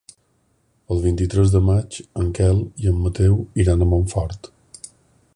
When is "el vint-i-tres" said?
0.93-1.51